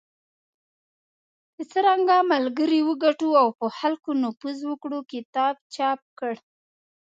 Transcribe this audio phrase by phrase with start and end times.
[1.55, 6.33] د"څرنګه ملګري وګټو او په خلکو نفوذ وکړو" کتاب چاپ کړ.